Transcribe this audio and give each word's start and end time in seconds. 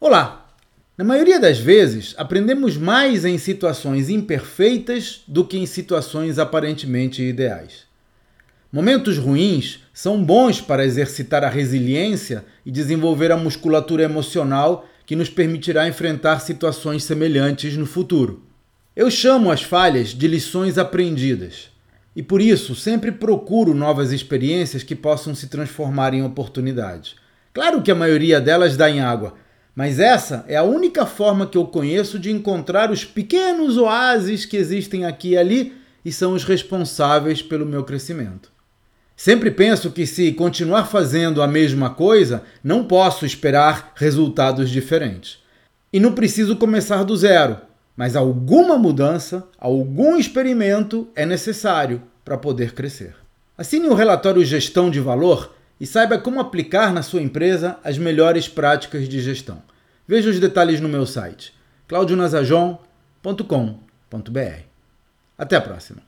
Olá! 0.00 0.48
Na 0.96 1.04
maioria 1.04 1.40
das 1.40 1.58
vezes, 1.58 2.14
aprendemos 2.16 2.76
mais 2.76 3.24
em 3.24 3.36
situações 3.36 4.08
imperfeitas 4.08 5.22
do 5.26 5.44
que 5.44 5.58
em 5.58 5.66
situações 5.66 6.38
aparentemente 6.38 7.20
ideais. 7.20 7.82
Momentos 8.72 9.18
ruins 9.18 9.80
são 9.92 10.22
bons 10.22 10.60
para 10.60 10.84
exercitar 10.84 11.42
a 11.42 11.48
resiliência 11.48 12.44
e 12.64 12.70
desenvolver 12.70 13.32
a 13.32 13.36
musculatura 13.36 14.04
emocional 14.04 14.88
que 15.04 15.16
nos 15.16 15.28
permitirá 15.28 15.88
enfrentar 15.88 16.38
situações 16.38 17.02
semelhantes 17.02 17.76
no 17.76 17.84
futuro. 17.84 18.44
Eu 18.94 19.10
chamo 19.10 19.50
as 19.50 19.64
falhas 19.64 20.10
de 20.10 20.28
lições 20.28 20.78
aprendidas 20.78 21.70
e 22.14 22.22
por 22.22 22.40
isso 22.40 22.76
sempre 22.76 23.10
procuro 23.10 23.74
novas 23.74 24.12
experiências 24.12 24.84
que 24.84 24.94
possam 24.94 25.34
se 25.34 25.48
transformar 25.48 26.14
em 26.14 26.22
oportunidades. 26.22 27.16
Claro 27.52 27.82
que 27.82 27.90
a 27.90 27.96
maioria 27.96 28.40
delas 28.40 28.76
dá 28.76 28.88
em 28.88 29.00
água 29.00 29.34
mas 29.78 30.00
essa 30.00 30.44
é 30.48 30.56
a 30.56 30.64
única 30.64 31.06
forma 31.06 31.46
que 31.46 31.56
eu 31.56 31.64
conheço 31.64 32.18
de 32.18 32.32
encontrar 32.32 32.90
os 32.90 33.04
pequenos 33.04 33.76
oásis 33.76 34.44
que 34.44 34.56
existem 34.56 35.04
aqui 35.04 35.28
e 35.28 35.38
ali 35.38 35.72
e 36.04 36.10
são 36.10 36.32
os 36.32 36.42
responsáveis 36.42 37.42
pelo 37.42 37.64
meu 37.64 37.84
crescimento. 37.84 38.50
Sempre 39.16 39.52
penso 39.52 39.92
que 39.92 40.04
se 40.04 40.32
continuar 40.32 40.86
fazendo 40.86 41.40
a 41.40 41.46
mesma 41.46 41.90
coisa, 41.90 42.42
não 42.60 42.82
posso 42.82 43.24
esperar 43.24 43.92
resultados 43.94 44.68
diferentes. 44.68 45.38
E 45.92 46.00
não 46.00 46.12
preciso 46.12 46.56
começar 46.56 47.04
do 47.04 47.16
zero, 47.16 47.58
mas 47.96 48.16
alguma 48.16 48.76
mudança, 48.76 49.46
algum 49.56 50.16
experimento 50.16 51.06
é 51.14 51.24
necessário 51.24 52.02
para 52.24 52.36
poder 52.36 52.72
crescer. 52.74 53.14
Assine 53.56 53.86
o 53.86 53.94
relatório 53.94 54.44
Gestão 54.44 54.90
de 54.90 54.98
Valor 54.98 55.54
e 55.80 55.86
saiba 55.86 56.18
como 56.18 56.40
aplicar 56.40 56.92
na 56.92 57.02
sua 57.02 57.22
empresa 57.22 57.78
as 57.84 57.98
melhores 57.98 58.48
práticas 58.48 59.08
de 59.08 59.20
gestão. 59.20 59.62
Veja 60.06 60.30
os 60.30 60.40
detalhes 60.40 60.80
no 60.80 60.88
meu 60.88 61.06
site 61.06 61.56
claudionazajon.com.br. 61.86 64.62
Até 65.38 65.56
a 65.56 65.60
próxima! 65.60 66.07